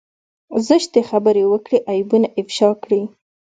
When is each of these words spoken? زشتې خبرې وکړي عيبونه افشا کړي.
زشتې 0.67 1.01
خبرې 1.09 1.43
وکړي 1.51 1.77
عيبونه 1.91 2.27
افشا 2.41 2.69
کړي. 2.83 3.01